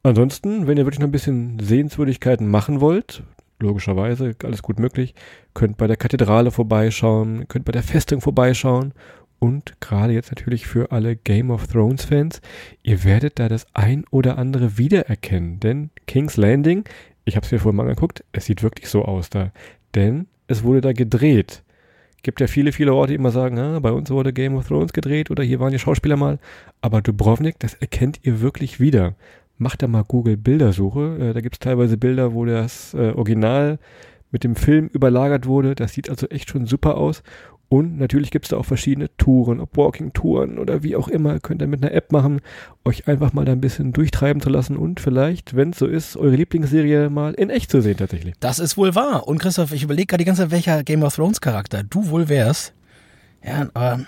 [0.02, 3.22] Ansonsten, wenn ihr wirklich noch ein bisschen Sehenswürdigkeiten machen wollt,
[3.60, 5.14] logischerweise alles gut möglich,
[5.54, 8.92] könnt bei der Kathedrale vorbeischauen, könnt bei der Festung vorbeischauen
[9.38, 12.40] und gerade jetzt natürlich für alle Game of Thrones Fans,
[12.82, 16.84] ihr werdet da das ein oder andere wiedererkennen, denn King's Landing,
[17.24, 19.52] ich habe es mir vorhin mal angeguckt, es sieht wirklich so aus da,
[19.94, 21.62] denn es wurde da gedreht.
[22.22, 24.94] Gibt ja viele, viele Orte, die immer sagen, ah, bei uns wurde Game of Thrones
[24.94, 26.38] gedreht oder hier waren die Schauspieler mal,
[26.80, 29.14] aber Dubrovnik, das erkennt ihr wirklich wieder
[29.64, 31.18] macht da mal Google Bildersuche.
[31.18, 33.78] Äh, da gibt es teilweise Bilder, wo das äh, Original
[34.30, 35.74] mit dem Film überlagert wurde.
[35.74, 37.22] Das sieht also echt schon super aus.
[37.70, 41.62] Und natürlich gibt es da auch verschiedene Touren, ob Walking-Touren oder wie auch immer, könnt
[41.62, 42.40] ihr mit einer App machen,
[42.84, 46.16] euch einfach mal da ein bisschen durchtreiben zu lassen und vielleicht, wenn es so ist,
[46.16, 48.34] eure Lieblingsserie mal in echt zu sehen tatsächlich.
[48.38, 49.26] Das ist wohl wahr.
[49.26, 52.28] Und Christoph, ich überlege gerade die ganze Zeit, welcher Game of Thrones Charakter du wohl
[52.28, 52.74] wärst.
[53.42, 54.04] Ja, aber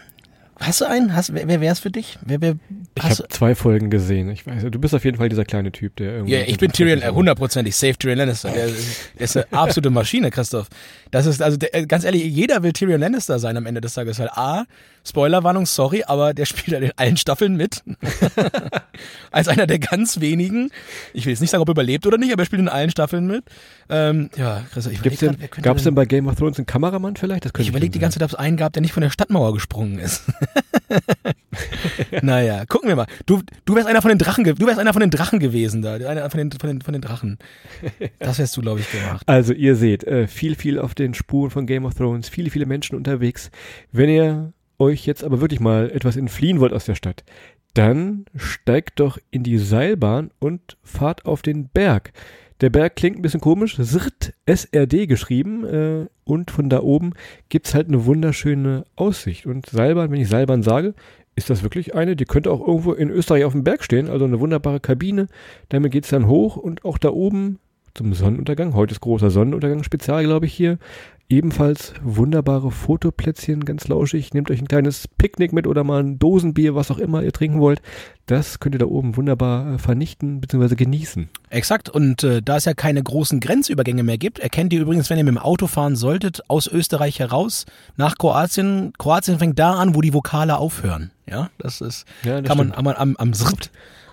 [0.58, 1.14] Hast du einen?
[1.14, 2.18] Hast, wer wer wär's für dich?
[2.24, 2.56] Wer, wer,
[2.96, 4.30] ich habe zwei Folgen gesehen.
[4.30, 6.32] Ich weiß, du bist auf jeden Fall dieser kleine Typ, der irgendwie.
[6.32, 8.50] Ja, ich bin Tyrion, äh, hundertprozentig safe Tyrion Lannister.
[8.50, 8.74] Der, der
[9.18, 10.68] ist eine absolute Maschine, Christoph.
[11.10, 14.18] Das ist, also der, ganz ehrlich, jeder will Tyrion Lannister sein am Ende des Tages,
[14.18, 14.64] weil A,
[15.04, 17.82] Spoilerwarnung, sorry, aber der spielt ja in allen Staffeln mit.
[19.30, 20.70] Als einer der ganz wenigen.
[21.12, 22.90] Ich will jetzt nicht sagen, ob er überlebt oder nicht, aber er spielt in allen
[22.90, 23.44] Staffeln mit.
[23.88, 27.16] Ähm, ja, Christoph, ich Gibt's denn, Gab es denn bei Game of Thrones einen Kameramann
[27.16, 27.44] vielleicht?
[27.44, 29.54] Das ich überlege die ganze Zeit, ob es einen gab, der nicht von der Stadtmauer
[29.54, 30.22] gesprungen ist.
[32.22, 33.06] naja, gucken wir mal.
[33.26, 35.94] Du, du wärst einer von den Drachen, du wärst einer von den Drachen gewesen da,
[35.94, 37.38] einer von den, von den, von den Drachen.
[38.18, 39.22] Das wärst du, glaube ich, gemacht.
[39.26, 42.66] Also ihr seht, äh, viel, viel auf den Spuren von Game of Thrones, viele, viele
[42.66, 43.50] Menschen unterwegs.
[43.92, 47.24] Wenn ihr euch jetzt aber wirklich mal etwas entfliehen wollt aus der Stadt,
[47.74, 52.12] dann steigt doch in die Seilbahn und fahrt auf den Berg.
[52.62, 57.12] Der Berg klingt ein bisschen komisch, SRT, SRD geschrieben äh, und von da oben
[57.50, 59.44] gibt's halt eine wunderschöne Aussicht.
[59.44, 60.94] Und Seilbahn, wenn ich Seilbahn sage,
[61.36, 64.24] ist das wirklich eine, die könnte auch irgendwo in Österreich auf dem Berg stehen, also
[64.24, 65.28] eine wunderbare Kabine.
[65.68, 67.58] Damit geht's dann hoch und auch da oben
[67.96, 70.78] zum Sonnenuntergang, heute ist großer Sonnenuntergang Spezial, glaube ich, hier,
[71.28, 74.32] Ebenfalls wunderbare Fotoplätzchen, ganz lauschig.
[74.32, 77.58] Nehmt euch ein kleines Picknick mit oder mal ein Dosenbier, was auch immer ihr trinken
[77.58, 77.82] wollt.
[78.26, 80.76] Das könnt ihr da oben wunderbar äh, vernichten bzw.
[80.76, 81.28] genießen.
[81.50, 81.88] Exakt.
[81.88, 85.24] Und äh, da es ja keine großen Grenzübergänge mehr gibt, erkennt ihr übrigens, wenn ihr
[85.24, 88.92] mit dem Auto fahren solltet, aus Österreich heraus nach Kroatien.
[88.96, 91.10] Kroatien fängt da an, wo die Vokale aufhören.
[91.28, 93.34] Ja, das ist, ja, das kann man am, am, am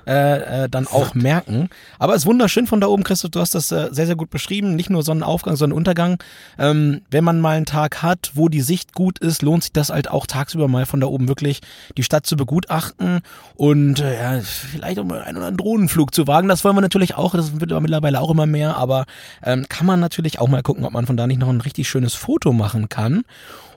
[0.06, 1.70] äh, äh, dann auch merken.
[2.00, 4.30] Aber es ist wunderschön von da oben, Christoph, du hast das äh, sehr, sehr gut
[4.30, 4.76] beschrieben.
[4.76, 6.18] Nicht nur Sonnenaufgang, sondern Untergang.
[6.58, 9.90] Ähm, wenn man mal einen Tag hat, wo die Sicht gut ist, lohnt sich das
[9.90, 11.62] halt auch tagsüber mal von da oben wirklich
[11.98, 13.22] die Stadt zu begutachten
[13.56, 16.48] und äh, ja, vielleicht auch mal einen oder anderen Drohnenflug zu wagen.
[16.48, 19.06] Das wollen wir natürlich auch, das wird aber mittlerweile auch immer mehr, aber
[19.44, 21.88] ähm, kann man natürlich auch mal gucken, ob man von da nicht noch ein richtig
[21.88, 23.24] schönes Foto machen kann.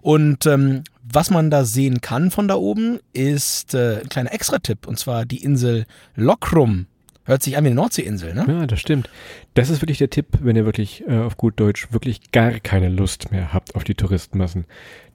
[0.06, 4.86] Und ähm, was man da sehen kann von da oben, ist äh, ein kleiner Extra-Tipp,
[4.86, 6.86] und zwar die Insel Lokrum.
[7.24, 8.44] Hört sich an wie eine Nordseeinsel, ne?
[8.46, 9.10] Ja, das stimmt.
[9.54, 12.88] Das ist wirklich der Tipp, wenn ihr wirklich äh, auf gut Deutsch wirklich gar keine
[12.88, 14.66] Lust mehr habt auf die Touristenmassen.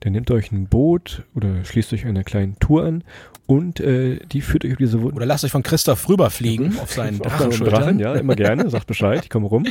[0.01, 3.05] Dann nehmt euch ein Boot oder schließt euch einer kleinen Tour an
[3.45, 7.19] und äh, die führt euch auf diese Oder lasst euch von Christoph rüberfliegen auf seinen
[7.19, 7.97] Drachen.
[7.97, 9.65] Ja, immer gerne, sagt Bescheid, ich komme rum.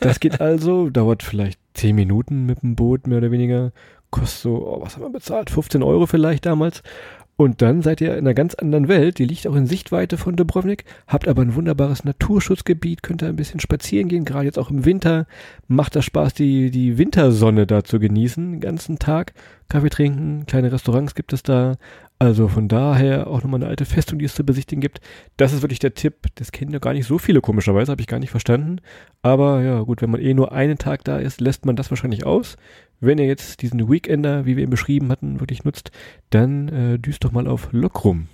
[0.00, 3.72] Das geht also, dauert vielleicht zehn Minuten mit dem Boot, mehr oder weniger
[4.10, 5.50] kostet so, oh, was haben wir bezahlt?
[5.50, 6.82] 15 Euro vielleicht damals.
[7.40, 10.34] Und dann seid ihr in einer ganz anderen Welt, die liegt auch in Sichtweite von
[10.34, 14.72] Dubrovnik, habt aber ein wunderbares Naturschutzgebiet, könnt da ein bisschen spazieren gehen, gerade jetzt auch
[14.72, 15.28] im Winter
[15.68, 19.34] macht das Spaß, die, die Wintersonne da zu genießen, den ganzen Tag,
[19.68, 21.76] Kaffee trinken, kleine Restaurants gibt es da,
[22.18, 25.00] also von daher auch nochmal eine alte Festung, die es zu besichtigen gibt.
[25.36, 26.26] Das ist wirklich der Tipp.
[26.34, 28.80] Das kennen ja gar nicht so viele, komischerweise, habe ich gar nicht verstanden.
[29.22, 32.26] Aber ja, gut, wenn man eh nur einen Tag da ist, lässt man das wahrscheinlich
[32.26, 32.56] aus.
[33.00, 35.92] Wenn ihr jetzt diesen Weekender, wie wir ihn beschrieben hatten, wirklich nutzt,
[36.30, 38.28] dann äh, düst doch mal auf Lokrum.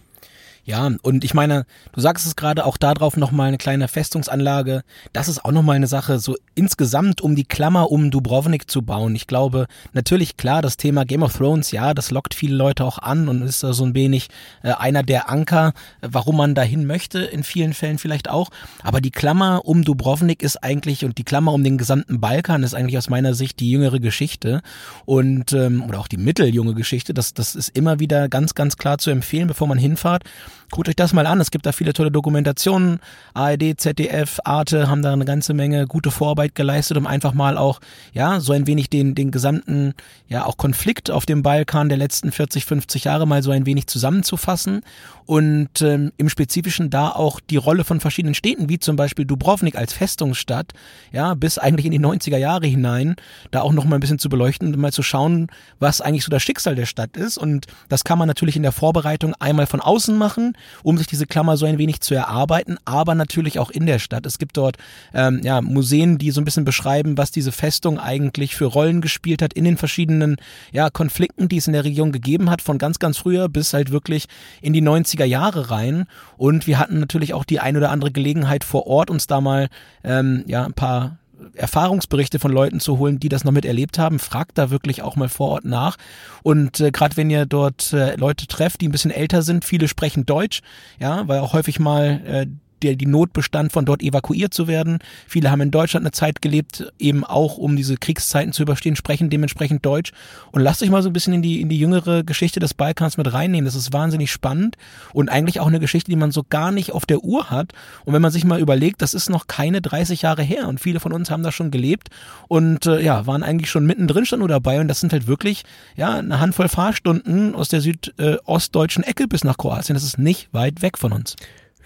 [0.67, 4.83] Ja, und ich meine, du sagst es gerade, auch darauf nochmal eine kleine Festungsanlage.
[5.13, 9.15] Das ist auch nochmal eine Sache, so insgesamt um die Klammer um Dubrovnik zu bauen.
[9.15, 12.99] Ich glaube, natürlich klar, das Thema Game of Thrones, ja, das lockt viele Leute auch
[12.99, 14.29] an und ist so ein wenig
[14.63, 18.49] äh, einer der Anker, warum man dahin möchte, in vielen Fällen vielleicht auch.
[18.83, 22.75] Aber die Klammer um Dubrovnik ist eigentlich und die Klammer um den gesamten Balkan ist
[22.75, 24.63] eigentlich aus meiner Sicht die jüngere Geschichte
[25.05, 27.13] und ähm, oder auch die mitteljunge Geschichte.
[27.13, 30.25] Das, das ist immer wieder ganz, ganz klar zu empfehlen, bevor man hinfahrt.
[30.71, 31.41] Guckt euch das mal an.
[31.41, 33.01] Es gibt da viele tolle Dokumentationen.
[33.35, 37.81] ARD, ZDF, Arte haben da eine ganze Menge gute Vorarbeit geleistet, um einfach mal auch,
[38.13, 39.95] ja, so ein wenig den, den gesamten,
[40.29, 43.87] ja, auch Konflikt auf dem Balkan der letzten 40, 50 Jahre mal so ein wenig
[43.87, 44.83] zusammenzufassen
[45.27, 49.77] und ähm, im Spezifischen da auch die Rolle von verschiedenen Städten, wie zum Beispiel Dubrovnik
[49.77, 50.73] als Festungsstadt,
[51.13, 53.17] ja, bis eigentlich in die 90er Jahre hinein,
[53.51, 56.31] da auch noch mal ein bisschen zu beleuchten und mal zu schauen, was eigentlich so
[56.31, 57.39] das Schicksal der Stadt ist.
[57.39, 60.44] Und das kann man natürlich in der Vorbereitung einmal von außen machen,
[60.83, 64.27] um sich diese Klammer so ein wenig zu erarbeiten, aber natürlich auch in der Stadt.
[64.27, 64.77] Es gibt dort
[65.13, 69.43] ähm, ja, Museen, die so ein bisschen beschreiben, was diese Festung eigentlich für Rollen gespielt
[69.43, 70.37] hat in den verschiedenen
[70.73, 73.91] ja, Konflikten, die es in der Region gegeben hat, von ganz, ganz früher bis halt
[73.91, 74.27] wirklich
[74.61, 76.07] in die 90er Jahre rein.
[76.37, 79.69] Und wir hatten natürlich auch die ein oder andere Gelegenheit vor Ort, uns da mal
[80.03, 81.19] ähm, ja, ein paar
[81.55, 84.19] Erfahrungsberichte von Leuten zu holen, die das noch miterlebt haben.
[84.19, 85.97] Fragt da wirklich auch mal vor Ort nach.
[86.43, 89.89] Und äh, gerade wenn ihr dort äh, Leute trefft, die ein bisschen älter sind, viele
[89.89, 90.61] sprechen Deutsch,
[90.99, 92.47] ja, weil auch häufig mal äh,
[92.85, 94.99] der die Not bestand, von dort evakuiert zu werden.
[95.27, 99.31] Viele haben in Deutschland eine Zeit gelebt, eben auch um diese Kriegszeiten zu überstehen, sprechen
[99.31, 100.13] dementsprechend Deutsch.
[100.53, 103.17] Und lasst euch mal so ein bisschen in die, in die jüngere Geschichte des Balkans
[103.17, 103.65] mit reinnehmen.
[103.65, 104.77] Das ist wahnsinnig spannend
[105.13, 107.73] und eigentlich auch eine Geschichte, die man so gar nicht auf der Uhr hat.
[108.05, 111.01] Und wenn man sich mal überlegt, das ist noch keine 30 Jahre her und viele
[111.01, 112.09] von uns haben da schon gelebt
[112.49, 115.65] und äh, ja, waren eigentlich schon mittendrin schon nur dabei und das sind halt wirklich
[115.97, 119.95] ja eine Handvoll Fahrstunden aus der südostdeutschen äh, Ecke bis nach Kroatien.
[119.95, 121.37] Das ist nicht weit weg von uns.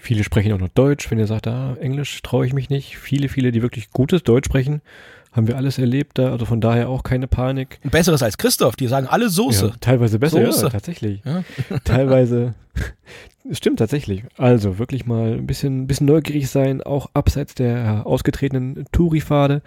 [0.01, 1.11] Viele sprechen auch noch Deutsch.
[1.11, 2.97] Wenn ihr sagt, ah, Englisch traue ich mich nicht.
[2.97, 4.81] Viele, viele, die wirklich gutes Deutsch sprechen,
[5.33, 6.31] haben wir alles erlebt da.
[6.31, 7.79] Also von daher auch keine Panik.
[7.83, 8.77] Besseres als Christoph.
[8.77, 9.67] Die sagen alle Soße.
[9.67, 10.63] Ja, teilweise besser, Soße.
[10.63, 11.21] ja, tatsächlich.
[11.25, 11.43] Ja.
[11.83, 12.53] teilweise.
[13.51, 14.23] Stimmt tatsächlich.
[14.37, 19.61] Also wirklich mal ein bisschen, bisschen neugierig sein, auch abseits der ausgetretenen Touri-Pfade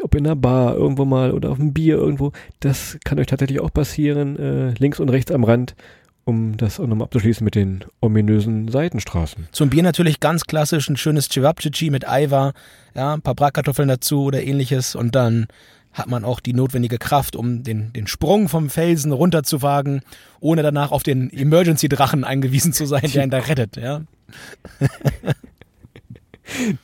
[0.00, 3.60] ob in einer Bar irgendwo mal oder auf einem Bier irgendwo, das kann euch tatsächlich
[3.60, 5.74] auch passieren, äh, links und rechts am Rand
[6.24, 9.48] um das auch nochmal abzuschließen mit den ominösen Seitenstraßen.
[9.52, 12.52] Zum Bier natürlich ganz klassisch ein schönes Cevapcici mit Eiwa,
[12.94, 15.46] ja, ein paar Bratkartoffeln dazu oder ähnliches und dann
[15.92, 20.02] hat man auch die notwendige Kraft, um den, den Sprung vom Felsen runterzuwagen,
[20.40, 24.02] ohne danach auf den Emergency-Drachen eingewiesen zu sein, der ihn da rettet, ja.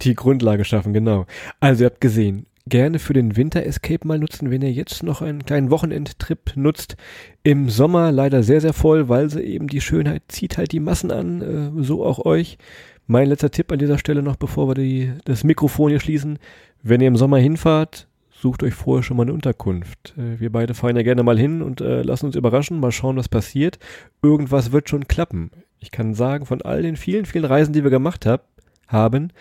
[0.02, 1.26] die Grundlage schaffen, genau.
[1.60, 5.22] Also ihr habt gesehen, gerne für den Winter Escape mal nutzen, wenn ihr jetzt noch
[5.22, 6.96] einen kleinen Wochenendtrip nutzt.
[7.42, 11.10] Im Sommer leider sehr, sehr voll, weil sie eben die Schönheit zieht halt die Massen
[11.10, 12.58] an, äh, so auch euch.
[13.06, 16.38] Mein letzter Tipp an dieser Stelle noch, bevor wir die, das Mikrofon hier schließen.
[16.82, 20.14] Wenn ihr im Sommer hinfahrt, sucht euch vorher schon mal eine Unterkunft.
[20.16, 23.16] Äh, wir beide fahren ja gerne mal hin und äh, lassen uns überraschen, mal schauen,
[23.16, 23.78] was passiert.
[24.22, 25.50] Irgendwas wird schon klappen.
[25.80, 28.46] Ich kann sagen, von all den vielen, vielen Reisen, die wir gemacht hab,
[28.88, 29.32] haben,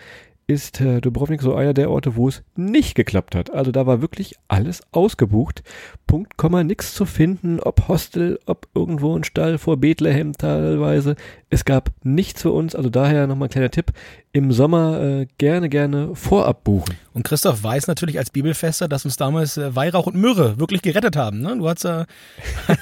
[0.48, 3.52] ist äh, Dubrovnik so einer der Orte, wo es nicht geklappt hat.
[3.52, 5.62] Also da war wirklich alles ausgebucht.
[6.06, 11.16] Punkt, Komma, nix zu finden, ob Hostel, ob irgendwo ein Stall vor Bethlehem teilweise.
[11.50, 13.92] Es gab nichts für uns, also daher nochmal ein kleiner Tipp.
[14.32, 16.96] Im Sommer äh, gerne, gerne vorab buchen.
[17.14, 21.16] Und Christoph weiß natürlich als Bibelfester, dass uns damals äh, Weihrauch und Myrrhe wirklich gerettet
[21.16, 21.40] haben.
[21.40, 21.56] Ne?
[21.56, 22.04] Du hast ja,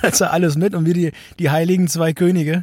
[0.03, 2.63] ja alles mit und wir die, die heiligen zwei Könige.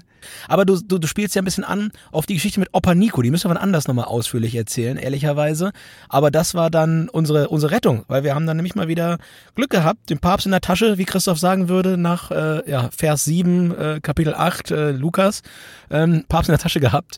[0.50, 3.22] Aber du, du, du spielst ja ein bisschen an auf die Geschichte mit Opa Nico.
[3.22, 5.72] Die müssen wir wann anders nochmal ausführlich erzählen, ehrlicherweise.
[6.10, 9.18] Aber das war dann unsere, unsere Rettung, weil wir haben dann nämlich mal wieder
[9.56, 13.24] Glück gehabt, den Papst in der Tasche, wie Christoph sagen würde, nach äh, ja, Vers
[13.26, 15.42] 7, äh, Kapitel 8, äh, Lukas,
[15.90, 17.18] ähm, Papst in der Tasche gehabt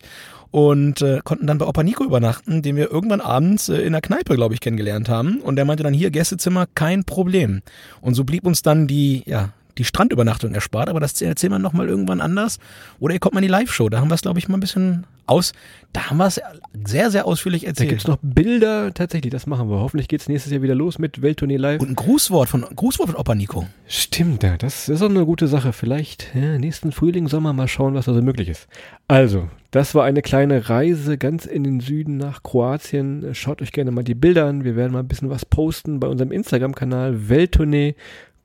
[0.55, 3.99] und äh, konnten dann bei Opa Nico übernachten, den wir irgendwann abends äh, in der
[3.99, 5.41] Kneipe, glaube ich, kennengelernt haben.
[5.41, 7.61] Und der meinte dann hier Gästezimmer, kein Problem.
[7.99, 11.87] Und so blieb uns dann die, ja, die Strandübernachtung erspart, aber das erzählen wir nochmal
[11.87, 12.59] irgendwann anders.
[12.99, 14.61] Oder ihr kommt mal in die Live-Show, da haben wir es, glaube ich, mal ein
[14.61, 15.53] bisschen aus.
[15.93, 16.41] Da haben wir es
[16.85, 17.89] sehr, sehr ausführlich erzählt.
[17.89, 19.79] Da gibt es noch Bilder, tatsächlich, das machen wir.
[19.79, 21.81] Hoffentlich geht es nächstes Jahr wieder los mit Welttournee Live.
[21.81, 23.65] Und ein Grußwort von, Grußwort von Opa Nico.
[23.87, 25.73] Stimmt, das ist auch eine gute Sache.
[25.73, 28.67] Vielleicht ja, nächsten Frühling, Sommer mal schauen, was da so möglich ist.
[29.07, 33.33] Also, das war eine kleine Reise ganz in den Süden nach Kroatien.
[33.33, 34.63] Schaut euch gerne mal die Bilder an.
[34.63, 37.95] Wir werden mal ein bisschen was posten bei unserem Instagram-Kanal Welttournee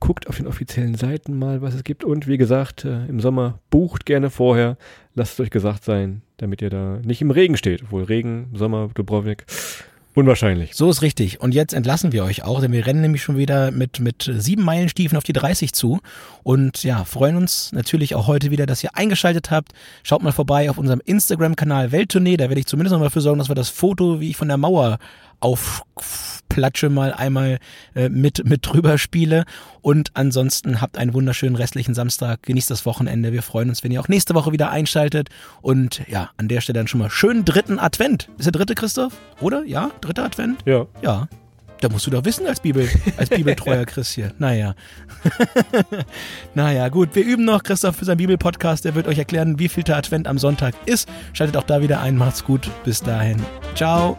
[0.01, 2.05] guckt auf den offiziellen Seiten mal, was es gibt.
[2.05, 4.77] Und wie gesagt, äh, im Sommer bucht gerne vorher.
[5.15, 7.83] Lasst es euch gesagt sein, damit ihr da nicht im Regen steht.
[7.83, 9.45] Obwohl Regen, Sommer, Dubrovnik.
[10.13, 10.75] Unwahrscheinlich.
[10.75, 11.41] So ist richtig.
[11.41, 14.65] Und jetzt entlassen wir euch auch, denn wir rennen nämlich schon wieder mit, mit sieben
[14.65, 16.01] Meilenstiefeln auf die 30 zu.
[16.43, 19.73] Und ja, freuen uns natürlich auch heute wieder, dass ihr eingeschaltet habt.
[20.03, 22.37] Schaut mal vorbei auf unserem Instagram-Kanal Welttournee.
[22.37, 24.49] Da werde ich zumindest noch mal dafür sorgen, dass wir das Foto, wie ich von
[24.49, 24.99] der Mauer
[25.41, 27.59] aufplatsche, mal einmal
[27.95, 29.45] äh, mit, mit drüber spiele.
[29.81, 32.43] Und ansonsten habt einen wunderschönen restlichen Samstag.
[32.45, 33.33] Genießt das Wochenende.
[33.33, 35.29] Wir freuen uns, wenn ihr auch nächste Woche wieder einschaltet.
[35.63, 38.29] Und ja, an der Stelle dann schon mal schönen dritten Advent.
[38.39, 39.15] Ist der dritte, Christoph?
[39.41, 39.65] Oder?
[39.65, 39.91] Ja?
[40.01, 40.61] Dritter Advent?
[40.67, 40.87] Ja.
[41.03, 41.29] Ja.
[41.81, 44.33] Da musst du doch wissen als Bibel, als Bibeltreuer Chris hier.
[44.39, 44.75] Naja.
[46.55, 47.15] naja, gut.
[47.15, 48.85] Wir üben noch Christoph für seinen Bibelpodcast.
[48.85, 51.09] Der wird euch erklären, wie viel der Advent am Sonntag ist.
[51.33, 52.17] Schaltet auch da wieder ein.
[52.17, 52.71] Macht's gut.
[52.85, 53.43] Bis dahin.
[53.75, 54.19] Ciao.